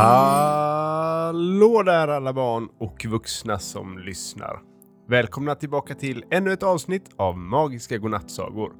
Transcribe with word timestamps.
Hallå 0.00 1.82
där 1.82 2.08
alla 2.08 2.32
barn 2.32 2.68
och 2.78 3.04
vuxna 3.04 3.58
som 3.58 3.98
lyssnar. 3.98 4.60
Välkomna 5.08 5.54
tillbaka 5.54 5.94
till 5.94 6.24
ännu 6.30 6.52
ett 6.52 6.62
avsnitt 6.62 7.10
av 7.16 7.38
Magiska 7.38 7.98
Godnattsagor. 7.98 8.72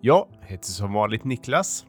Jag 0.00 0.28
heter 0.42 0.66
som 0.66 0.92
vanligt 0.92 1.24
Niklas. 1.24 1.86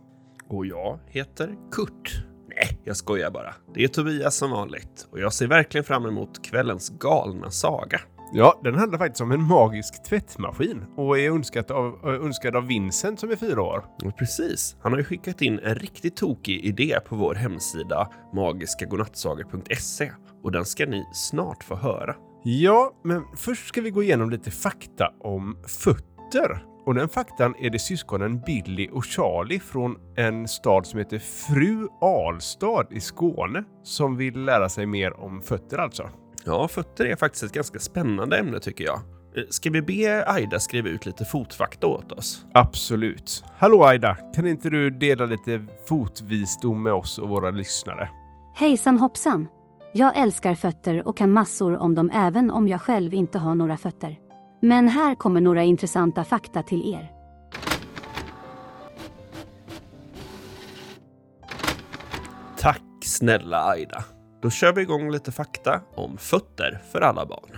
Och 0.49 0.65
jag 0.65 0.99
heter 1.07 1.55
Kurt. 1.71 2.25
Nej, 2.49 2.81
jag 2.83 2.97
skojar 2.97 3.31
bara. 3.31 3.53
Det 3.73 3.83
är 3.83 3.87
Tobias 3.87 4.35
som 4.35 4.51
vanligt 4.51 5.07
och 5.11 5.19
jag 5.19 5.33
ser 5.33 5.47
verkligen 5.47 5.83
fram 5.83 6.05
emot 6.05 6.45
kvällens 6.45 6.89
galna 6.89 7.51
saga. 7.51 8.01
Ja, 8.35 8.59
den 8.63 8.75
handlar 8.75 8.99
faktiskt 8.99 9.21
om 9.21 9.31
en 9.31 9.43
magisk 9.43 10.03
tvättmaskin 10.03 10.85
och 10.97 11.19
är 11.19 11.31
önskad 11.31 11.71
av, 11.71 11.99
önskad 12.05 12.55
av 12.55 12.67
Vincent 12.67 13.19
som 13.19 13.31
är 13.31 13.35
fyra 13.35 13.61
år. 13.61 13.85
Precis. 14.17 14.75
Han 14.81 14.91
har 14.91 14.99
ju 14.99 15.05
skickat 15.05 15.41
in 15.41 15.59
en 15.59 15.75
riktigt 15.75 16.15
tokig 16.15 16.65
idé 16.65 16.99
på 17.05 17.15
vår 17.15 17.35
hemsida 17.35 18.09
magiskagodnattsagor.se 18.33 20.11
och 20.43 20.51
den 20.51 20.65
ska 20.65 20.85
ni 20.85 21.05
snart 21.13 21.63
få 21.63 21.75
höra. 21.75 22.15
Ja, 22.43 22.91
men 23.03 23.23
först 23.37 23.67
ska 23.67 23.81
vi 23.81 23.89
gå 23.89 24.03
igenom 24.03 24.29
lite 24.29 24.51
fakta 24.51 25.13
om 25.19 25.57
fötter. 25.67 26.65
Och 26.85 26.95
den 26.95 27.09
faktan 27.09 27.55
är 27.59 27.69
det 27.69 27.79
syskonen 27.79 28.41
Billy 28.41 28.89
och 28.91 29.05
Charlie 29.05 29.59
från 29.59 29.95
en 30.17 30.47
stad 30.47 30.85
som 30.85 30.99
heter 30.99 31.19
Fru 31.19 31.87
Alstad 32.01 32.87
i 32.91 32.99
Skåne 32.99 33.63
som 33.83 34.17
vill 34.17 34.45
lära 34.45 34.69
sig 34.69 34.85
mer 34.85 35.19
om 35.19 35.41
fötter 35.41 35.77
alltså. 35.77 36.09
Ja, 36.45 36.67
fötter 36.67 37.05
är 37.05 37.15
faktiskt 37.15 37.43
ett 37.43 37.51
ganska 37.51 37.79
spännande 37.79 38.37
ämne 38.37 38.59
tycker 38.59 38.83
jag. 38.83 38.99
Eh, 39.35 39.43
ska 39.49 39.69
vi 39.69 39.81
be 39.81 40.25
Aida 40.27 40.59
skriva 40.59 40.89
ut 40.89 41.05
lite 41.05 41.25
fotfakta 41.25 41.87
åt 41.87 42.11
oss? 42.11 42.45
Absolut. 42.53 43.43
Hallå 43.57 43.83
Aida, 43.83 44.17
kan 44.35 44.47
inte 44.47 44.69
du 44.69 44.89
dela 44.89 45.25
lite 45.25 45.65
fotvisdom 45.87 46.83
med 46.83 46.93
oss 46.93 47.17
och 47.17 47.29
våra 47.29 47.51
lyssnare? 47.51 48.09
Hejsan 48.55 48.97
hoppsan! 48.97 49.47
Jag 49.93 50.17
älskar 50.17 50.55
fötter 50.55 51.07
och 51.07 51.17
kan 51.17 51.31
massor 51.31 51.77
om 51.77 51.95
dem 51.95 52.11
även 52.13 52.51
om 52.51 52.67
jag 52.67 52.81
själv 52.81 53.13
inte 53.13 53.39
har 53.39 53.55
några 53.55 53.77
fötter. 53.77 54.19
Men 54.61 54.87
här 54.87 55.15
kommer 55.15 55.41
några 55.41 55.63
intressanta 55.63 56.23
fakta 56.23 56.63
till 56.63 56.93
er. 56.93 57.11
Tack 62.57 62.81
snälla 63.03 63.63
Aida. 63.63 64.03
Då 64.43 64.49
kör 64.49 64.73
vi 64.73 64.81
igång 64.81 65.11
lite 65.11 65.31
fakta 65.31 65.81
om 65.95 66.17
fötter 66.17 66.81
för 66.91 67.01
alla 67.01 67.25
barn. 67.25 67.57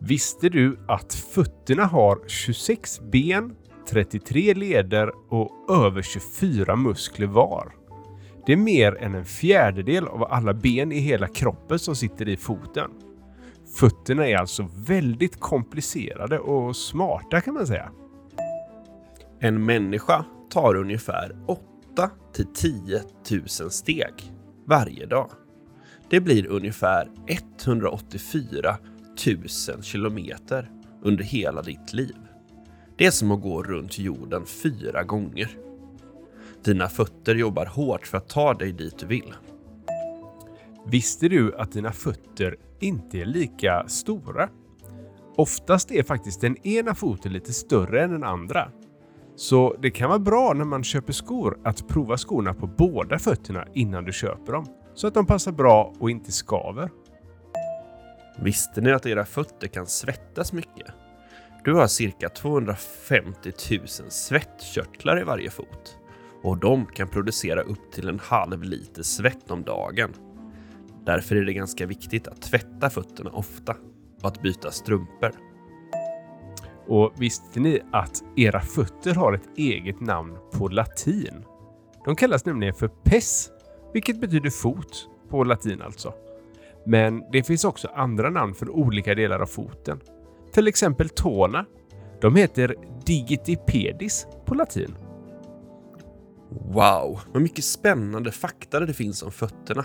Visste 0.00 0.48
du 0.48 0.78
att 0.88 1.14
fötterna 1.14 1.84
har 1.84 2.28
26 2.28 3.00
ben, 3.00 3.56
33 3.88 4.54
leder 4.54 5.10
och 5.28 5.50
över 5.70 6.02
24 6.02 6.76
muskler 6.76 7.26
var? 7.26 7.74
Det 8.46 8.52
är 8.52 8.56
mer 8.56 8.96
än 8.96 9.14
en 9.14 9.24
fjärdedel 9.24 10.08
av 10.08 10.24
alla 10.24 10.54
ben 10.54 10.92
i 10.92 10.98
hela 10.98 11.28
kroppen 11.28 11.78
som 11.78 11.96
sitter 11.96 12.28
i 12.28 12.36
foten. 12.36 12.90
Fötterna 13.76 14.26
är 14.26 14.36
alltså 14.36 14.68
väldigt 14.86 15.40
komplicerade 15.40 16.38
och 16.38 16.76
smarta 16.76 17.40
kan 17.40 17.54
man 17.54 17.66
säga. 17.66 17.90
En 19.40 19.64
människa 19.64 20.24
tar 20.50 20.74
ungefär 20.74 21.36
8 21.46 22.10
till 22.32 22.46
10 22.54 23.02
000 23.30 23.70
steg 23.70 24.34
varje 24.64 25.06
dag. 25.06 25.30
Det 26.10 26.20
blir 26.20 26.46
ungefär 26.46 27.10
184 27.26 28.76
000 29.26 29.82
kilometer 29.82 30.70
under 31.02 31.24
hela 31.24 31.62
ditt 31.62 31.92
liv. 31.92 32.16
Det 32.96 33.06
är 33.06 33.10
som 33.10 33.30
att 33.30 33.42
gå 33.42 33.62
runt 33.62 33.98
jorden 33.98 34.46
fyra 34.46 35.02
gånger. 35.02 35.50
Dina 36.64 36.88
fötter 36.88 37.34
jobbar 37.34 37.66
hårt 37.66 38.06
för 38.06 38.18
att 38.18 38.28
ta 38.28 38.54
dig 38.54 38.72
dit 38.72 38.98
du 38.98 39.06
vill. 39.06 39.34
Visste 40.86 41.28
du 41.28 41.56
att 41.56 41.72
dina 41.72 41.92
fötter 41.92 42.56
inte 42.80 43.18
är 43.18 43.24
lika 43.24 43.84
stora? 43.88 44.48
Oftast 45.36 45.90
är 45.90 46.02
faktiskt 46.02 46.40
den 46.40 46.66
ena 46.66 46.94
foten 46.94 47.32
lite 47.32 47.52
större 47.52 48.04
än 48.04 48.10
den 48.10 48.24
andra. 48.24 48.70
Så 49.36 49.76
det 49.82 49.90
kan 49.90 50.08
vara 50.08 50.18
bra 50.18 50.52
när 50.52 50.64
man 50.64 50.84
köper 50.84 51.12
skor 51.12 51.58
att 51.64 51.88
prova 51.88 52.16
skorna 52.16 52.54
på 52.54 52.66
båda 52.66 53.18
fötterna 53.18 53.64
innan 53.74 54.04
du 54.04 54.12
köper 54.12 54.52
dem. 54.52 54.66
Så 54.94 55.06
att 55.06 55.14
de 55.14 55.26
passar 55.26 55.52
bra 55.52 55.92
och 55.98 56.10
inte 56.10 56.32
skaver. 56.32 56.90
Visste 58.38 58.80
ni 58.80 58.92
att 58.92 59.06
era 59.06 59.24
fötter 59.24 59.66
kan 59.66 59.86
svettas 59.86 60.52
mycket? 60.52 60.86
Du 61.64 61.74
har 61.74 61.86
cirka 61.86 62.28
250 62.28 63.52
000 63.70 63.88
svettkörtlar 64.08 65.20
i 65.20 65.24
varje 65.24 65.50
fot 65.50 65.98
och 66.42 66.58
de 66.58 66.86
kan 66.86 67.08
producera 67.08 67.62
upp 67.62 67.92
till 67.92 68.08
en 68.08 68.20
halv 68.22 68.62
liter 68.62 69.02
svett 69.02 69.50
om 69.50 69.62
dagen. 69.62 70.12
Därför 71.06 71.36
är 71.36 71.44
det 71.44 71.52
ganska 71.52 71.86
viktigt 71.86 72.28
att 72.28 72.42
tvätta 72.42 72.90
fötterna 72.90 73.30
ofta 73.30 73.76
och 74.22 74.28
att 74.28 74.42
byta 74.42 74.70
strumpor. 74.70 75.32
Och 76.86 77.12
visste 77.18 77.60
ni 77.60 77.80
att 77.92 78.22
era 78.36 78.60
fötter 78.60 79.14
har 79.14 79.32
ett 79.32 79.48
eget 79.56 80.00
namn 80.00 80.36
på 80.52 80.68
latin? 80.68 81.44
De 82.04 82.16
kallas 82.16 82.44
nämligen 82.44 82.74
för 82.74 82.88
pes, 82.88 83.50
vilket 83.92 84.20
betyder 84.20 84.50
fot 84.50 85.08
på 85.28 85.44
latin 85.44 85.82
alltså. 85.82 86.14
Men 86.86 87.22
det 87.32 87.42
finns 87.42 87.64
också 87.64 87.88
andra 87.94 88.30
namn 88.30 88.54
för 88.54 88.70
olika 88.70 89.14
delar 89.14 89.40
av 89.40 89.46
foten. 89.46 90.00
Till 90.52 90.68
exempel 90.68 91.08
tårna. 91.08 91.66
De 92.20 92.36
heter 92.36 92.74
digitipedis 93.06 94.26
på 94.44 94.54
latin. 94.54 94.96
Wow, 96.50 97.20
vad 97.32 97.42
mycket 97.42 97.64
spännande 97.64 98.32
fakta 98.32 98.80
det 98.80 98.94
finns 98.94 99.22
om 99.22 99.32
fötterna. 99.32 99.84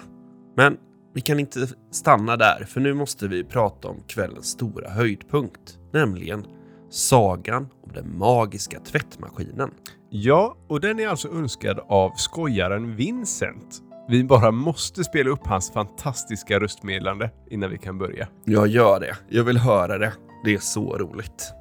Men 0.56 0.78
vi 1.14 1.22
kan 1.22 1.40
inte 1.40 1.68
stanna 1.92 2.38
där, 2.38 2.66
för 2.68 2.80
nu 2.82 2.94
måste 2.94 3.28
vi 3.28 3.44
prata 3.44 3.88
om 3.88 4.04
kvällens 4.08 4.46
stora 4.46 4.90
höjdpunkt, 4.90 5.80
nämligen 5.94 6.46
Sagan 6.90 7.70
om 7.84 7.92
den 7.94 8.18
magiska 8.18 8.80
tvättmaskinen. 8.80 9.72
Ja, 10.10 10.56
och 10.68 10.82
den 10.82 11.00
är 11.00 11.08
alltså 11.08 11.28
önskad 11.28 11.80
av 11.88 12.12
skojaren 12.16 12.96
Vincent. 12.96 13.82
Vi 14.08 14.24
bara 14.24 14.52
måste 14.52 15.04
spela 15.04 15.30
upp 15.30 15.48
hans 15.48 15.72
fantastiska 15.72 16.60
röstmedlande 16.60 17.32
innan 17.50 17.70
vi 17.70 17.78
kan 17.78 17.98
börja. 17.98 18.28
Jag 18.46 18.68
gör 18.68 19.00
det. 19.00 19.18
Jag 19.30 19.44
vill 19.44 19.58
höra 19.58 19.98
det. 19.98 20.14
Det 20.46 20.54
är 20.54 20.60
så 20.60 20.98
roligt. 20.98 21.54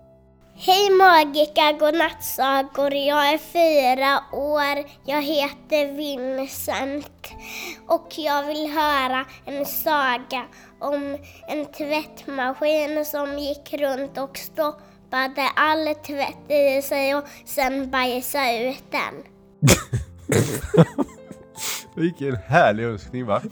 Hej 0.61 0.91
Magica 0.91 1.73
godnattsagor, 1.73 2.95
jag 2.95 3.33
är 3.33 3.39
fyra 3.39 4.21
år, 4.33 4.91
jag 5.05 5.23
heter 5.23 5.97
Vincent 5.97 7.33
och 7.87 8.09
jag 8.17 8.47
vill 8.47 8.71
höra 8.71 9.25
en 9.45 9.67
saga 9.67 10.45
om 10.81 11.17
en 11.49 11.67
tvättmaskin 11.67 13.05
som 13.05 13.39
gick 13.39 13.73
runt 13.73 14.19
och 14.19 14.39
stoppade 14.39 14.89
all 15.55 15.95
tvätt 15.95 16.51
i 16.51 16.83
sig 16.83 17.15
och 17.15 17.25
sen 17.45 17.91
bajsade 17.91 18.71
ut 18.71 18.85
den. 18.91 19.15
Vilken 21.97 22.37
härlig 22.37 22.85
önskning 22.85 23.27
va? 23.27 23.43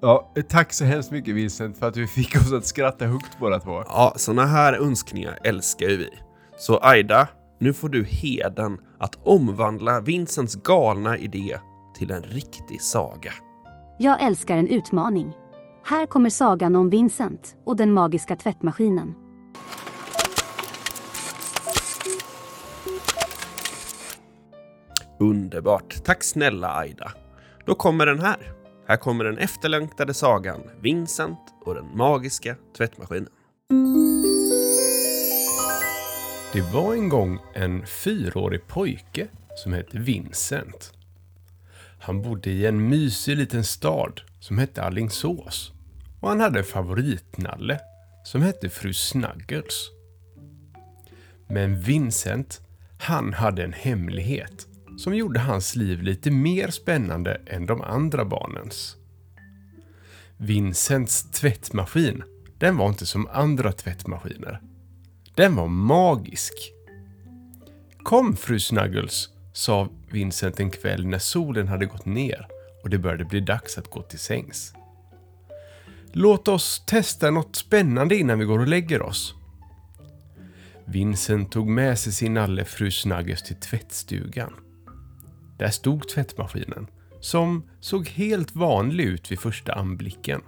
Ja, 0.00 0.32
tack 0.48 0.72
så 0.72 0.84
hemskt 0.84 1.10
mycket 1.10 1.34
Vincent 1.34 1.78
för 1.78 1.88
att 1.88 1.94
du 1.94 2.06
fick 2.06 2.36
oss 2.36 2.52
att 2.52 2.66
skratta 2.66 3.06
högt 3.06 3.38
båda 3.40 3.60
två. 3.60 3.82
Ja, 3.86 4.12
såna 4.16 4.46
här 4.46 4.72
önskningar 4.72 5.38
älskar 5.44 5.88
ju 5.88 5.96
vi. 5.96 6.10
Så 6.58 6.78
Aida, 6.78 7.28
nu 7.58 7.72
får 7.72 7.88
du 7.88 8.04
heden 8.04 8.80
att 8.98 9.18
omvandla 9.22 10.00
Vincents 10.00 10.54
galna 10.54 11.18
idé 11.18 11.58
till 11.98 12.10
en 12.10 12.22
riktig 12.22 12.82
saga. 12.82 13.32
Jag 13.98 14.22
älskar 14.22 14.56
en 14.56 14.68
utmaning. 14.68 15.32
Här 15.84 16.06
kommer 16.06 16.30
sagan 16.30 16.76
om 16.76 16.90
Vincent 16.90 17.56
och 17.64 17.76
den 17.76 17.92
magiska 17.92 18.36
tvättmaskinen. 18.36 19.14
Underbart. 25.20 26.04
Tack 26.04 26.24
snälla 26.24 26.74
Aida. 26.74 27.12
Då 27.66 27.74
kommer 27.74 28.06
den 28.06 28.18
här. 28.18 28.52
Här 28.88 28.96
kommer 28.96 29.24
den 29.24 29.38
efterlängtade 29.38 30.14
sagan 30.14 30.60
Vincent 30.80 31.38
och 31.64 31.74
den 31.74 31.96
magiska 31.96 32.56
tvättmaskinen. 32.76 33.28
Det 36.52 36.60
var 36.60 36.94
en 36.94 37.08
gång 37.08 37.38
en 37.54 37.86
fyraårig 37.86 38.66
pojke 38.66 39.28
som 39.56 39.72
hette 39.72 39.98
Vincent. 39.98 40.92
Han 42.00 42.22
bodde 42.22 42.50
i 42.50 42.66
en 42.66 42.88
mysig 42.88 43.36
liten 43.36 43.64
stad 43.64 44.20
som 44.40 44.58
hette 44.58 44.82
Allingsås 44.82 45.72
och 46.20 46.28
han 46.28 46.40
hade 46.40 46.58
en 46.58 46.64
favoritnalle 46.64 47.80
som 48.24 48.42
hette 48.42 48.68
Fru 48.68 48.92
Snuggles. 48.92 49.90
Men 51.48 51.80
Vincent, 51.80 52.60
han 53.00 53.32
hade 53.32 53.64
en 53.64 53.72
hemlighet 53.72 54.66
som 54.98 55.14
gjorde 55.14 55.40
hans 55.40 55.76
liv 55.76 56.02
lite 56.02 56.30
mer 56.30 56.68
spännande 56.68 57.40
än 57.46 57.66
de 57.66 57.80
andra 57.80 58.24
barnens. 58.24 58.96
Vincents 60.36 61.30
tvättmaskin, 61.30 62.22
den 62.58 62.76
var 62.76 62.88
inte 62.88 63.06
som 63.06 63.28
andra 63.32 63.72
tvättmaskiner. 63.72 64.60
Den 65.34 65.56
var 65.56 65.68
magisk. 65.68 66.52
Kom 68.02 68.36
fru 68.36 68.60
Snuggles, 68.60 69.28
sa 69.52 69.88
Vincent 70.10 70.60
en 70.60 70.70
kväll 70.70 71.06
när 71.06 71.18
solen 71.18 71.68
hade 71.68 71.86
gått 71.86 72.06
ner 72.06 72.46
och 72.82 72.90
det 72.90 72.98
började 72.98 73.24
bli 73.24 73.40
dags 73.40 73.78
att 73.78 73.90
gå 73.90 74.02
till 74.02 74.18
sängs. 74.18 74.74
Låt 76.12 76.48
oss 76.48 76.82
testa 76.86 77.30
något 77.30 77.56
spännande 77.56 78.16
innan 78.16 78.38
vi 78.38 78.44
går 78.44 78.58
och 78.58 78.68
lägger 78.68 79.02
oss. 79.02 79.34
Vincent 80.84 81.52
tog 81.52 81.68
med 81.68 81.98
sig 81.98 82.12
sin 82.12 82.34
nalle 82.34 82.64
fru 82.64 82.90
Snuggles 82.90 83.42
till 83.42 83.56
tvättstugan. 83.56 84.52
Där 85.58 85.70
stod 85.70 86.08
tvättmaskinen, 86.08 86.86
som 87.20 87.68
såg 87.80 88.08
helt 88.08 88.54
vanlig 88.54 89.04
ut 89.04 89.30
vid 89.30 89.38
första 89.38 89.72
anblicken. 89.72 90.42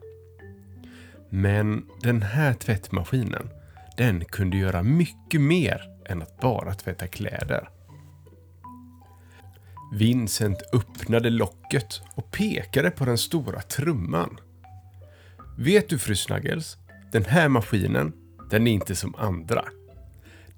Men 1.28 1.86
den 2.02 2.22
här 2.22 2.54
tvättmaskinen, 2.54 3.48
den 3.96 4.24
kunde 4.24 4.56
göra 4.56 4.82
mycket 4.82 5.40
mer 5.40 5.80
än 6.06 6.22
att 6.22 6.40
bara 6.40 6.74
tvätta 6.74 7.06
kläder. 7.06 7.68
Vincent 9.92 10.58
öppnade 10.72 11.30
locket 11.30 12.00
och 12.14 12.30
pekade 12.30 12.90
på 12.90 13.04
den 13.04 13.18
stora 13.18 13.60
trumman. 13.60 14.36
Vet 15.58 15.88
du 15.88 15.98
fru 15.98 16.14
Snuggles? 16.14 16.76
Den 17.12 17.24
här 17.24 17.48
maskinen, 17.48 18.12
den 18.50 18.66
är 18.66 18.72
inte 18.72 18.96
som 18.96 19.14
andra. 19.14 19.64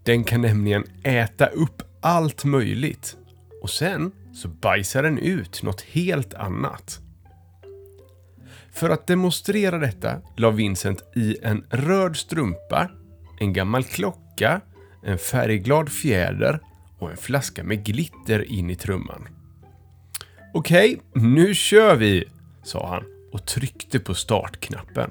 Den 0.03 0.25
kan 0.25 0.41
nämligen 0.41 0.85
äta 1.03 1.47
upp 1.47 1.83
allt 2.01 2.45
möjligt. 2.45 3.17
Och 3.63 3.71
sen 3.71 4.13
så 4.35 4.49
bajsar 4.49 5.03
den 5.03 5.19
ut 5.19 5.63
något 5.63 5.81
helt 5.81 6.35
annat. 6.35 7.01
För 8.73 8.91
att 8.91 9.07
demonstrera 9.07 9.79
detta 9.79 10.21
la 10.37 10.51
Vincent 10.51 11.03
i 11.17 11.37
en 11.43 11.65
röd 11.71 12.17
strumpa, 12.17 12.91
en 13.41 13.53
gammal 13.53 13.85
klocka, 13.85 14.61
en 15.03 15.19
färgglad 15.19 15.89
fjäder 15.89 16.61
och 16.99 17.11
en 17.11 17.17
flaska 17.17 17.65
med 17.65 17.85
glitter 17.85 18.53
in 18.53 18.71
i 18.71 18.77
trumman. 18.77 19.29
Okej, 20.55 21.01
nu 21.15 21.55
kör 21.55 21.97
vi, 21.97 22.25
sa 22.63 22.89
han 22.89 23.05
och 23.33 23.47
tryckte 23.47 24.01
på 24.01 24.15
startknappen. 24.15 25.11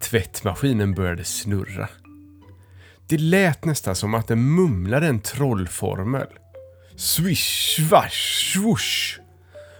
Tvättmaskinen 0.00 0.94
började 0.94 1.24
snurra. 1.24 1.88
Det 3.08 3.18
lät 3.18 3.64
nästan 3.64 3.96
som 3.96 4.14
att 4.14 4.28
den 4.28 4.54
mumlade 4.54 5.06
en 5.06 5.20
trollformel. 5.20 6.26
Swish, 6.96 7.76
swash, 7.76 8.52
swoosh. 8.52 9.20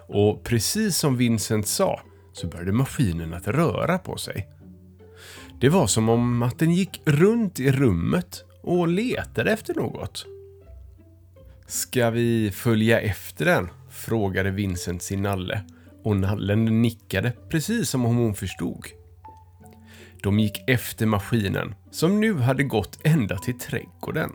Och 0.09 0.45
precis 0.45 0.97
som 0.97 1.17
Vincent 1.17 1.67
sa 1.67 2.01
så 2.33 2.47
började 2.47 2.73
maskinen 2.73 3.35
att 3.35 3.49
röra 3.49 3.99
på 3.99 4.17
sig. 4.17 4.49
Det 5.61 5.69
var 5.69 5.87
som 5.87 6.09
om 6.09 6.43
att 6.43 6.59
den 6.59 6.71
gick 6.71 7.03
runt 7.05 7.61
i 7.61 7.73
rummet 7.73 8.45
och 8.63 8.89
letade 8.89 9.53
efter 9.53 9.75
något. 9.75 10.27
Ska 11.67 12.11
vi 12.11 12.51
följa 12.51 13.01
efter 13.01 13.45
den? 13.45 13.69
frågade 13.91 14.51
Vincent 14.51 15.03
sin 15.03 15.23
nalle 15.23 15.61
och 16.05 16.17
nallen 16.17 16.83
nickade 16.83 17.33
precis 17.49 17.91
som 17.91 18.07
om 18.07 18.17
hon 18.17 18.35
förstod. 18.35 18.87
De 20.23 20.39
gick 20.39 20.65
efter 20.67 21.07
maskinen 21.07 21.75
som 21.91 22.21
nu 22.21 22.35
hade 22.35 22.63
gått 22.63 22.99
ända 23.05 23.39
till 23.39 23.59
trädgården. 23.59 24.33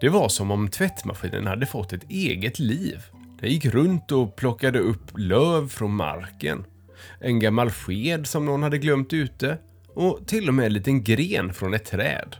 Det 0.00 0.08
var 0.08 0.28
som 0.28 0.50
om 0.50 0.68
tvättmaskinen 0.68 1.46
hade 1.46 1.66
fått 1.66 1.92
ett 1.92 2.10
eget 2.10 2.58
liv. 2.58 3.04
Den 3.40 3.50
gick 3.50 3.66
runt 3.66 4.12
och 4.12 4.36
plockade 4.36 4.78
upp 4.78 5.18
löv 5.18 5.68
från 5.68 5.94
marken. 5.94 6.64
En 7.20 7.38
gammal 7.38 7.70
sked 7.70 8.26
som 8.26 8.46
någon 8.46 8.62
hade 8.62 8.78
glömt 8.78 9.12
ute 9.12 9.58
och 9.94 10.26
till 10.26 10.48
och 10.48 10.54
med 10.54 10.66
en 10.66 10.72
liten 10.72 11.04
gren 11.04 11.54
från 11.54 11.74
ett 11.74 11.84
träd. 11.84 12.36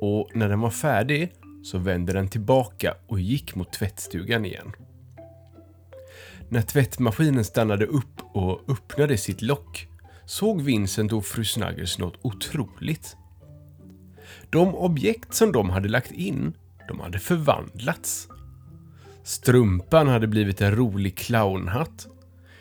Och 0.00 0.30
när 0.34 0.48
den 0.48 0.60
var 0.60 0.70
färdig 0.70 1.32
så 1.62 1.78
vände 1.78 2.12
den 2.12 2.28
tillbaka 2.28 2.94
och 3.06 3.20
gick 3.20 3.54
mot 3.54 3.72
tvättstugan 3.72 4.44
igen. 4.44 4.72
När 6.48 6.62
tvättmaskinen 6.62 7.44
stannade 7.44 7.86
upp 7.86 8.22
och 8.32 8.60
öppnade 8.68 9.16
sitt 9.16 9.42
lock 9.42 9.88
såg 10.26 10.62
Vincent 10.62 11.12
och 11.12 11.24
fru 11.24 11.44
Snuggers 11.44 11.98
något 11.98 12.18
otroligt. 12.22 13.16
De 14.54 14.74
objekt 14.74 15.34
som 15.34 15.52
de 15.52 15.70
hade 15.70 15.88
lagt 15.88 16.12
in, 16.12 16.54
de 16.88 17.00
hade 17.00 17.18
förvandlats. 17.18 18.28
Strumpan 19.22 20.08
hade 20.08 20.26
blivit 20.26 20.60
en 20.60 20.76
rolig 20.76 21.16
clownhatt. 21.16 22.06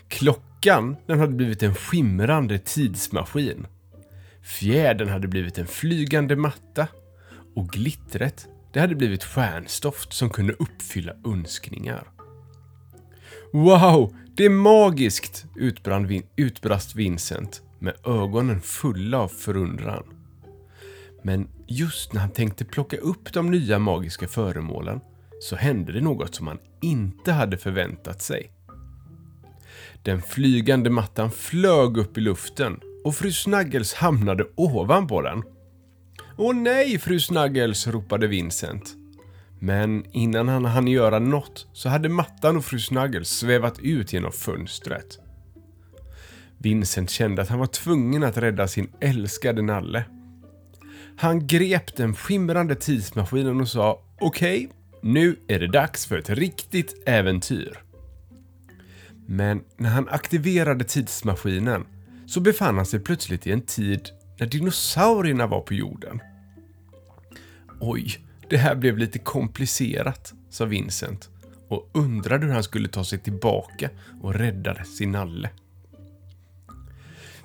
Klockan, 0.07 0.95
den 1.05 1.19
hade 1.19 1.33
blivit 1.33 1.63
en 1.63 1.75
skimrande 1.75 2.59
tidsmaskin. 2.59 3.67
Fjädern 4.43 5.09
hade 5.09 5.27
blivit 5.27 5.57
en 5.57 5.67
flygande 5.67 6.35
matta. 6.35 6.87
Och 7.55 7.69
glittret, 7.69 8.47
det 8.71 8.79
hade 8.79 8.95
blivit 8.95 9.23
stjärnstoft 9.23 10.13
som 10.13 10.29
kunde 10.29 10.53
uppfylla 10.53 11.13
önskningar. 11.25 12.07
Wow, 13.51 14.15
det 14.35 14.45
är 14.45 14.49
magiskt! 14.49 15.45
utbrast 16.35 16.95
Vincent 16.95 17.61
med 17.79 17.93
ögonen 18.05 18.61
fulla 18.61 19.17
av 19.17 19.27
förundran. 19.27 20.12
Men 21.23 21.47
just 21.67 22.13
när 22.13 22.21
han 22.21 22.29
tänkte 22.29 22.65
plocka 22.65 22.97
upp 22.97 23.33
de 23.33 23.51
nya 23.51 23.79
magiska 23.79 24.27
föremålen 24.27 24.99
så 25.41 25.55
hände 25.55 25.91
det 25.91 26.01
något 26.01 26.35
som 26.35 26.47
han 26.47 26.59
inte 26.81 27.31
hade 27.31 27.57
förväntat 27.57 28.21
sig. 28.21 28.51
Den 30.03 30.21
flygande 30.21 30.89
mattan 30.89 31.31
flög 31.31 31.97
upp 31.97 32.17
i 32.17 32.21
luften 32.21 32.79
och 33.03 33.15
fru 33.15 33.31
Snuggles 33.31 33.93
hamnade 33.93 34.45
ovanpå 34.55 35.21
den. 35.21 35.43
Åh 36.37 36.55
nej, 36.55 36.99
fru 36.99 37.19
Snuggles, 37.19 37.87
ropade 37.87 38.27
Vincent. 38.27 38.95
Men 39.59 40.05
innan 40.11 40.47
han 40.47 40.65
hann 40.65 40.87
göra 40.87 41.19
något 41.19 41.67
så 41.73 41.89
hade 41.89 42.09
mattan 42.09 42.57
och 42.57 42.65
fru 42.65 42.79
Snuggles 42.79 43.29
svävat 43.29 43.79
ut 43.79 44.13
genom 44.13 44.31
fönstret. 44.31 45.19
Vincent 46.57 47.09
kände 47.09 47.41
att 47.41 47.49
han 47.49 47.59
var 47.59 47.67
tvungen 47.67 48.23
att 48.23 48.37
rädda 48.37 48.67
sin 48.67 48.91
älskade 49.01 49.61
Nalle. 49.61 50.05
Han 51.17 51.47
grep 51.47 51.95
den 51.95 52.15
skimrande 52.15 52.75
tidsmaskinen 52.75 53.61
och 53.61 53.69
sa 53.69 54.01
okej, 54.19 54.65
okay, 54.65 54.77
nu 55.01 55.35
är 55.47 55.59
det 55.59 55.67
dags 55.67 56.05
för 56.05 56.17
ett 56.17 56.29
riktigt 56.29 57.03
äventyr. 57.05 57.83
Men 59.25 59.63
när 59.77 59.89
han 59.89 60.09
aktiverade 60.09 60.83
tidsmaskinen 60.83 61.85
så 62.25 62.39
befann 62.39 62.77
han 62.77 62.85
sig 62.85 62.99
plötsligt 62.99 63.47
i 63.47 63.51
en 63.51 63.61
tid 63.61 64.09
när 64.39 64.47
dinosaurierna 64.47 65.47
var 65.47 65.61
på 65.61 65.73
jorden. 65.73 66.19
Oj, 67.79 68.19
det 68.49 68.57
här 68.57 68.75
blev 68.75 68.97
lite 68.97 69.19
komplicerat, 69.19 70.33
sa 70.49 70.65
Vincent 70.65 71.29
och 71.67 71.89
undrade 71.93 72.45
hur 72.45 72.53
han 72.53 72.63
skulle 72.63 72.87
ta 72.87 73.03
sig 73.03 73.19
tillbaka 73.19 73.89
och 74.21 74.33
rädda 74.35 74.83
sin 74.83 75.11
nalle. 75.11 75.49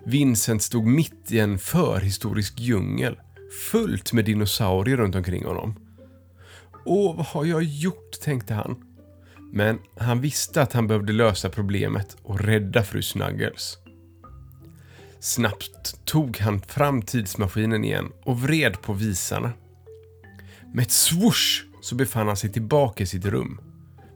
Vincent 0.05 0.63
stod 0.63 0.87
mitt 0.87 1.33
i 1.33 1.39
en 1.39 1.59
förhistorisk 1.59 2.61
djungel 2.61 3.17
fullt 3.71 4.13
med 4.13 4.25
dinosaurier 4.25 4.97
runt 4.97 5.15
omkring 5.15 5.45
honom. 5.45 5.75
Åh, 6.85 7.17
vad 7.17 7.27
har 7.27 7.45
jag 7.45 7.63
gjort, 7.63 8.21
tänkte 8.21 8.55
han. 8.55 8.85
Men 9.53 9.79
han 9.97 10.21
visste 10.21 10.63
att 10.63 10.73
han 10.73 10.87
behövde 10.87 11.13
lösa 11.13 11.49
problemet 11.49 12.17
och 12.23 12.41
rädda 12.41 12.83
fru 12.83 13.03
Snuggles. 13.03 13.79
Snabbt 15.21 16.05
tog 16.05 16.39
han 16.39 16.61
fram 16.61 17.03
tidsmaskinen 17.03 17.85
igen 17.85 18.13
och 18.23 18.41
vred 18.41 18.83
på 18.83 18.93
visarna. 18.93 19.53
Med 20.75 20.83
ett 20.83 20.91
swoosh 20.91 21.65
så 21.81 21.95
befann 21.95 22.27
han 22.27 22.37
sig 22.37 22.53
tillbaka 22.53 23.05
i 23.05 23.07
sitt 23.07 23.25
rum. 23.25 23.61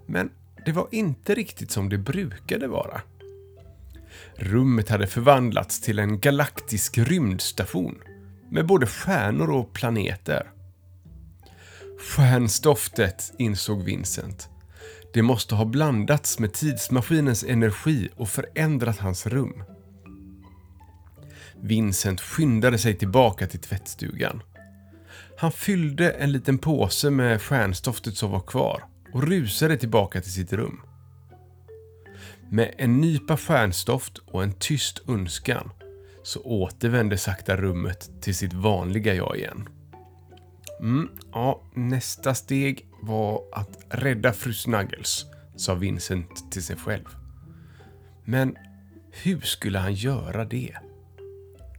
Men 0.07 0.31
det 0.67 0.73
var 0.73 0.89
inte 0.91 1.35
riktigt 1.35 1.71
som 1.71 1.89
det 1.89 1.99
brukade 1.99 2.69
vara. 2.69 3.01
Rummet 4.37 4.89
hade 4.89 5.07
förvandlats 5.07 5.81
till 5.81 5.99
en 5.99 6.21
galaktisk 6.21 6.99
rymdstation 6.99 7.99
med 8.53 8.67
både 8.67 8.87
stjärnor 8.87 9.51
och 9.51 9.73
planeter. 9.73 10.51
Stjärnstoftet, 11.99 13.33
insåg 13.39 13.83
Vincent. 13.83 14.49
Det 15.13 15.23
måste 15.23 15.55
ha 15.55 15.65
blandats 15.65 16.39
med 16.39 16.53
tidsmaskinens 16.53 17.45
energi 17.45 18.09
och 18.17 18.29
förändrat 18.29 18.99
hans 18.99 19.27
rum. 19.27 19.65
Vincent 21.61 22.21
skyndade 22.21 22.79
sig 22.79 22.95
tillbaka 22.95 23.47
till 23.47 23.61
tvättstugan. 23.61 24.43
Han 25.39 25.53
fyllde 25.53 26.11
en 26.11 26.33
liten 26.33 26.59
påse 26.59 27.11
med 27.11 27.43
stjärnstoftet 27.43 28.17
som 28.17 28.31
var 28.31 28.41
kvar 28.41 28.85
och 29.13 29.23
rusade 29.23 29.77
tillbaka 29.77 30.21
till 30.21 30.33
sitt 30.33 30.53
rum. 30.53 30.81
Med 32.51 32.75
en 32.79 33.01
nypa 33.01 33.37
stjärnstoft 33.37 34.19
och 34.19 34.43
en 34.43 34.53
tyst 34.53 35.09
önskan 35.09 35.71
så 36.23 36.41
återvände 36.43 37.19
sakta 37.19 37.57
rummet 37.57 38.11
till 38.21 38.35
sitt 38.35 38.53
vanliga 38.53 39.15
jag 39.15 39.37
igen. 39.37 39.69
Mm, 40.81 41.09
ja, 41.33 41.63
nästa 41.75 42.35
steg 42.35 42.87
var 43.01 43.43
att 43.53 43.79
rädda 43.89 44.33
fru 44.33 44.53
Snuggles, 44.53 45.25
sa 45.57 45.75
Vincent 45.75 46.53
till 46.53 46.63
sig 46.63 46.77
själv. 46.77 47.05
Men 48.25 48.57
hur 49.11 49.41
skulle 49.41 49.79
han 49.79 49.95
göra 49.95 50.45
det? 50.45 50.77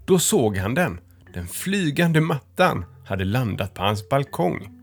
Då 0.05 0.19
såg 0.19 0.57
han 0.57 0.73
den. 0.73 0.99
Den 1.33 1.47
flygande 1.47 2.21
mattan 2.21 2.85
hade 3.05 3.25
landat 3.25 3.73
på 3.73 3.83
hans 3.83 4.09
balkong. 4.09 4.79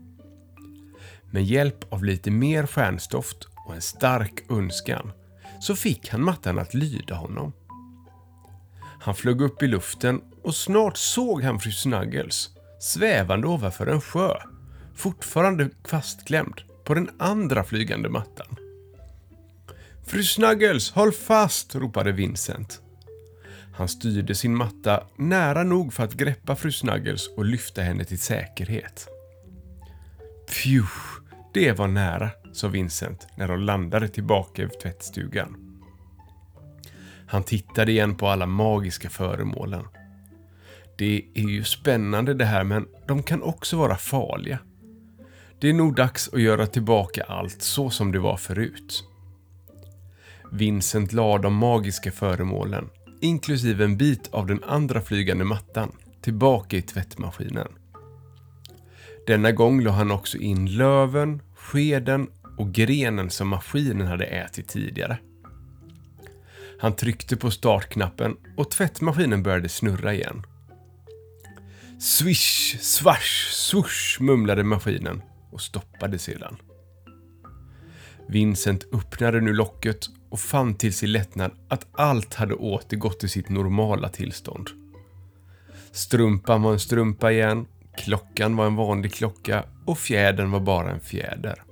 Med 1.31 1.43
hjälp 1.43 1.93
av 1.93 2.03
lite 2.03 2.31
mer 2.31 2.65
stjärnstoft 2.65 3.47
och 3.67 3.75
en 3.75 3.81
stark 3.81 4.51
önskan 4.51 5.11
så 5.59 5.75
fick 5.75 6.09
han 6.09 6.23
mattan 6.23 6.59
att 6.59 6.73
lyda 6.73 7.15
honom. 7.15 7.53
Han 9.01 9.15
flög 9.15 9.41
upp 9.41 9.63
i 9.63 9.67
luften 9.67 10.21
och 10.43 10.55
snart 10.55 10.97
såg 10.97 11.43
han 11.43 11.59
fru 11.59 11.71
Snuggles 11.71 12.49
svävande 12.79 13.47
ovanför 13.47 13.87
en 13.87 14.01
sjö, 14.01 14.33
fortfarande 14.95 15.69
fastklämd 15.85 16.61
på 16.83 16.93
den 16.93 17.09
andra 17.19 17.63
flygande 17.63 18.09
mattan. 18.09 18.55
Fru 20.05 20.23
Snuggles, 20.23 20.91
håll 20.91 21.11
fast! 21.11 21.75
ropade 21.75 22.11
Vincent. 22.11 22.81
Han 23.73 23.87
styrde 23.87 24.35
sin 24.35 24.55
matta 24.55 25.03
nära 25.15 25.63
nog 25.63 25.93
för 25.93 26.03
att 26.03 26.13
greppa 26.13 26.55
fru 26.55 26.71
Snuggles 26.71 27.27
och 27.27 27.45
lyfta 27.45 27.81
henne 27.81 28.03
till 28.03 28.19
säkerhet. 28.19 29.07
Phew, 30.47 30.87
det 31.53 31.71
var 31.71 31.87
nära, 31.87 32.29
sa 32.53 32.67
Vincent 32.67 33.27
när 33.35 33.47
de 33.47 33.59
landade 33.59 34.07
tillbaka 34.07 34.63
i 34.63 34.67
tvättstugan. 34.67 35.70
Han 37.31 37.43
tittade 37.43 37.91
igen 37.91 38.15
på 38.15 38.27
alla 38.27 38.45
magiska 38.45 39.09
föremålen. 39.09 39.83
Det 40.97 41.25
är 41.33 41.49
ju 41.49 41.63
spännande 41.63 42.33
det 42.33 42.45
här, 42.45 42.63
men 42.63 42.87
de 43.07 43.23
kan 43.23 43.43
också 43.43 43.77
vara 43.77 43.97
farliga. 43.97 44.59
Det 45.59 45.69
är 45.69 45.73
nog 45.73 45.95
dags 45.95 46.29
att 46.33 46.41
göra 46.41 46.67
tillbaka 46.67 47.23
allt 47.23 47.61
så 47.61 47.89
som 47.89 48.11
det 48.11 48.19
var 48.19 48.37
förut. 48.37 49.03
Vincent 50.51 51.13
la 51.13 51.37
de 51.37 51.53
magiska 51.53 52.11
föremålen, 52.11 52.89
inklusive 53.21 53.83
en 53.83 53.97
bit 53.97 54.29
av 54.31 54.47
den 54.47 54.63
andra 54.63 55.01
flygande 55.01 55.43
mattan, 55.43 55.91
tillbaka 56.21 56.77
i 56.77 56.81
tvättmaskinen. 56.81 57.67
Denna 59.27 59.51
gång 59.51 59.81
la 59.81 59.91
han 59.91 60.11
också 60.11 60.37
in 60.37 60.77
löven, 60.77 61.41
skeden 61.55 62.27
och 62.57 62.71
grenen 62.71 63.29
som 63.29 63.47
maskinen 63.47 64.07
hade 64.07 64.25
ätit 64.25 64.67
tidigare. 64.67 65.17
Han 66.81 66.95
tryckte 66.95 67.37
på 67.37 67.51
startknappen 67.51 68.37
och 68.57 68.71
tvättmaskinen 68.71 69.43
började 69.43 69.69
snurra 69.69 70.13
igen. 70.13 70.43
Swish, 71.99 72.77
swash, 72.79 73.51
swoosh 73.51 74.21
mumlade 74.21 74.63
maskinen 74.63 75.21
och 75.51 75.61
stoppade 75.61 76.19
sedan. 76.19 76.57
Vincent 78.27 78.85
öppnade 78.93 79.41
nu 79.41 79.53
locket 79.53 79.97
och 80.29 80.39
fann 80.39 80.75
till 80.75 80.93
sin 80.93 81.11
lättnad 81.11 81.51
att 81.69 81.87
allt 81.91 82.33
hade 82.33 82.53
återgått 82.53 83.19
till 83.19 83.29
sitt 83.29 83.49
normala 83.49 84.09
tillstånd. 84.09 84.69
Strumpan 85.91 86.61
var 86.61 86.73
en 86.73 86.79
strumpa 86.79 87.31
igen, 87.31 87.65
klockan 87.97 88.55
var 88.55 88.65
en 88.65 88.75
vanlig 88.75 89.13
klocka 89.13 89.63
och 89.85 89.97
fjädern 89.97 90.51
var 90.51 90.59
bara 90.59 90.91
en 90.91 91.01
fjäder. 91.01 91.63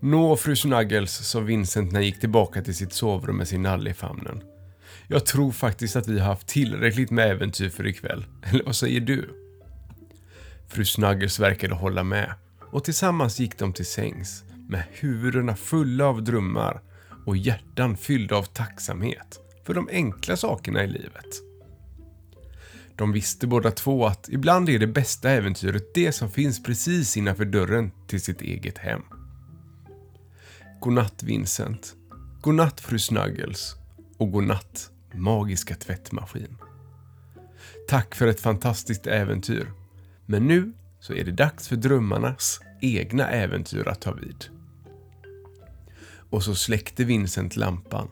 Nå, 0.00 0.36
fru 0.36 0.56
Snuggles, 0.56 1.28
sa 1.28 1.40
Vincent 1.40 1.92
när 1.92 1.98
han 1.98 2.06
gick 2.06 2.20
tillbaka 2.20 2.62
till 2.62 2.74
sitt 2.74 2.92
sovrum 2.92 3.36
med 3.36 3.48
sin 3.48 3.62
nalle 3.62 3.90
i 3.90 3.94
famnen. 3.94 4.42
Jag 5.08 5.26
tror 5.26 5.52
faktiskt 5.52 5.96
att 5.96 6.08
vi 6.08 6.18
har 6.18 6.26
haft 6.26 6.46
tillräckligt 6.46 7.10
med 7.10 7.30
äventyr 7.30 7.68
för 7.68 7.86
ikväll. 7.86 8.26
Eller 8.42 8.64
vad 8.64 8.76
säger 8.76 9.00
du? 9.00 9.28
Fru 10.68 10.84
Snuggles 10.84 11.40
verkade 11.40 11.74
hålla 11.74 12.04
med 12.04 12.34
och 12.60 12.84
tillsammans 12.84 13.40
gick 13.40 13.58
de 13.58 13.72
till 13.72 13.86
sängs 13.86 14.44
med 14.68 14.82
huvudena 14.90 15.56
fulla 15.56 16.06
av 16.06 16.24
drömmar 16.24 16.80
och 17.26 17.36
hjärtan 17.36 17.96
fyllda 17.96 18.36
av 18.36 18.42
tacksamhet 18.42 19.38
för 19.66 19.74
de 19.74 19.88
enkla 19.92 20.36
sakerna 20.36 20.84
i 20.84 20.86
livet. 20.86 21.42
De 22.96 23.12
visste 23.12 23.46
båda 23.46 23.70
två 23.70 24.06
att 24.06 24.28
ibland 24.28 24.68
är 24.68 24.78
det 24.78 24.86
bästa 24.86 25.30
äventyret 25.30 25.94
det 25.94 26.12
som 26.12 26.30
finns 26.30 26.62
precis 26.62 27.16
innanför 27.16 27.44
dörren 27.44 27.90
till 28.06 28.20
sitt 28.20 28.40
eget 28.40 28.78
hem. 28.78 29.02
Godnatt 30.80 31.22
Vincent. 31.22 31.96
Godnatt 32.40 32.80
fru 32.80 32.98
Snuggles. 32.98 33.74
Och 34.16 34.32
godnatt 34.32 34.90
magiska 35.14 35.74
tvättmaskin. 35.74 36.56
Tack 37.88 38.14
för 38.14 38.26
ett 38.26 38.40
fantastiskt 38.40 39.06
äventyr. 39.06 39.72
Men 40.26 40.46
nu 40.46 40.72
så 41.00 41.14
är 41.14 41.24
det 41.24 41.32
dags 41.32 41.68
för 41.68 41.76
drömmarnas 41.76 42.60
egna 42.80 43.30
äventyr 43.30 43.88
att 43.88 44.00
ta 44.00 44.12
vid. 44.12 44.44
Och 46.30 46.42
så 46.42 46.54
släckte 46.54 47.04
Vincent 47.04 47.56
lampan, 47.56 48.08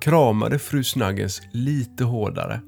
kramade 0.00 0.58
fru 0.58 0.84
Snuggles 0.84 1.42
lite 1.52 2.04
hårdare 2.04 2.60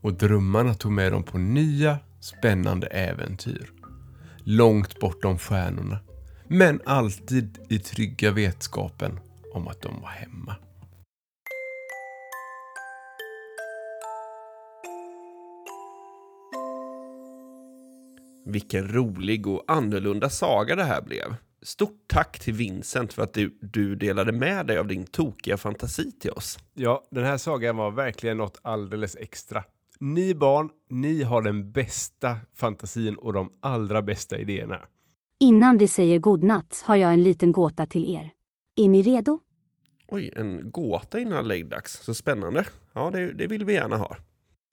och 0.00 0.12
drömmarna 0.12 0.74
tog 0.74 0.92
med 0.92 1.12
dem 1.12 1.22
på 1.22 1.38
nya 1.38 1.98
spännande 2.20 2.86
äventyr. 2.86 3.72
Långt 4.44 5.00
bortom 5.00 5.38
stjärnorna 5.38 5.98
men 6.52 6.80
alltid 6.84 7.58
i 7.68 7.78
trygga 7.78 8.30
vetskapen 8.30 9.20
om 9.52 9.68
att 9.68 9.82
de 9.82 10.00
var 10.00 10.08
hemma. 10.08 10.56
Vilken 18.46 18.88
rolig 18.88 19.46
och 19.46 19.64
annorlunda 19.66 20.30
saga 20.30 20.76
det 20.76 20.84
här 20.84 21.02
blev. 21.02 21.34
Stort 21.62 22.04
tack 22.06 22.38
till 22.38 22.54
Vincent 22.54 23.12
för 23.12 23.22
att 23.22 23.34
du, 23.34 23.58
du 23.62 23.94
delade 23.94 24.32
med 24.32 24.66
dig 24.66 24.78
av 24.78 24.86
din 24.86 25.06
tokiga 25.06 25.56
fantasi 25.56 26.12
till 26.12 26.30
oss. 26.30 26.58
Ja, 26.74 27.04
den 27.10 27.24
här 27.24 27.36
sagan 27.36 27.76
var 27.76 27.90
verkligen 27.90 28.36
något 28.36 28.60
alldeles 28.62 29.16
extra. 29.16 29.64
Ni 30.00 30.34
barn, 30.34 30.70
ni 30.88 31.22
har 31.22 31.42
den 31.42 31.72
bästa 31.72 32.36
fantasin 32.54 33.16
och 33.16 33.32
de 33.32 33.52
allra 33.60 34.02
bästa 34.02 34.38
idéerna. 34.38 34.80
Innan 35.42 35.78
vi 35.78 35.88
säger 35.88 36.18
godnatt 36.18 36.82
har 36.86 36.96
jag 36.96 37.12
en 37.12 37.22
liten 37.22 37.52
gåta 37.52 37.86
till 37.86 38.14
er. 38.14 38.32
Är 38.76 38.88
ni 38.88 39.02
redo? 39.02 39.40
Oj, 40.08 40.32
en 40.36 40.70
gåta 40.70 41.20
innan 41.20 41.48
läggdags. 41.48 41.92
Så 41.92 42.14
spännande. 42.14 42.66
Ja, 42.92 43.10
det, 43.10 43.32
det 43.32 43.46
vill 43.46 43.64
vi 43.64 43.72
gärna 43.72 43.96
ha. 43.96 44.16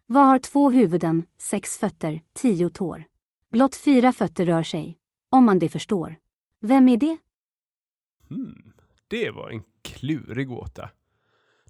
Vad 0.05 0.25
har 0.25 0.39
två 0.39 0.71
huvuden, 0.71 1.25
sex 1.38 1.77
fötter, 1.77 2.21
tio 2.33 2.69
tår? 2.69 3.03
Blott 3.51 3.75
fyra 3.75 4.13
fötter 4.13 4.45
rör 4.45 4.63
sig. 4.63 4.97
Om 5.29 5.45
man 5.45 5.59
det 5.59 5.69
förstår. 5.69 6.15
Vem 6.59 6.89
är 6.89 6.97
det? 6.97 7.17
Hmm, 8.29 8.74
det 9.07 9.31
var 9.31 9.50
en 9.50 9.63
klurig 9.81 10.47
gåta. 10.47 10.89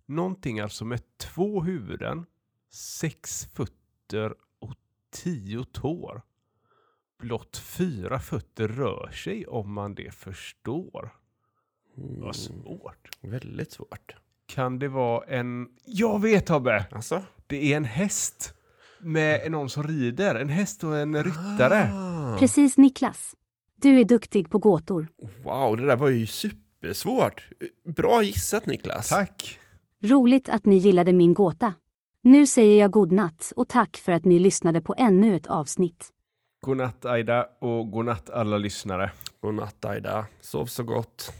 Någonting 0.05 0.59
alltså 0.59 0.85
med 0.85 1.01
två 1.17 1.61
huvuden, 1.63 2.25
sex 2.71 3.45
fötter 3.45 4.33
och 4.59 4.75
tio 5.11 5.63
tår. 5.63 6.21
Blott 7.19 7.57
fyra 7.57 8.19
fötter 8.19 8.67
rör 8.67 9.09
sig 9.13 9.47
om 9.47 9.73
man 9.73 9.95
det 9.95 10.13
förstår. 10.13 11.09
Vad 11.95 12.35
svårt. 12.35 13.09
Väldigt 13.21 13.71
svårt. 13.71 14.15
Kan 14.47 14.79
det 14.79 14.87
vara 14.87 15.25
en... 15.25 15.67
Jag 15.85 16.21
vet 16.21 16.45
Tobbe! 16.45 16.85
Alltså? 16.91 17.23
Det 17.47 17.73
är 17.73 17.77
en 17.77 17.85
häst. 17.85 18.53
Med 18.99 19.51
någon 19.51 19.69
som 19.69 19.83
rider. 19.83 20.35
En 20.35 20.49
häst 20.49 20.83
och 20.83 20.97
en 20.97 21.23
ryttare. 21.23 21.91
Ah, 21.93 22.37
Precis 22.39 22.77
Niklas. 22.77 23.35
Du 23.75 23.99
är 23.99 24.03
duktig 24.05 24.49
på 24.49 24.57
gåtor. 24.59 25.07
wow, 25.43 25.77
det 25.77 25.85
där 25.85 25.95
var 25.95 26.09
ju 26.09 26.25
supersvårt. 26.25 27.49
Bra 27.95 28.23
gissat 28.23 28.65
Niklas. 28.65 29.09
Tack! 29.09 29.59
Roligt 30.03 30.49
att 30.49 30.65
ni 30.65 30.75
gillade 30.77 31.13
min 31.13 31.33
gåta. 31.33 31.73
Nu 32.21 32.47
säger 32.47 32.79
jag 32.79 32.91
godnatt 32.91 33.53
och 33.55 33.67
tack 33.67 33.97
för 33.97 34.11
att 34.11 34.25
ni 34.25 34.39
lyssnade 34.39 34.81
på 34.81 34.95
ännu 34.97 35.35
ett 35.35 35.47
avsnitt. 35.47 36.09
Godnatt 36.61 37.05
Aida 37.05 37.49
och 37.59 37.91
godnatt 37.91 38.29
alla 38.29 38.57
lyssnare. 38.57 39.11
Godnatt 39.41 39.85
Aida. 39.85 40.25
Sov 40.41 40.65
så 40.65 40.83
gott. 40.83 41.33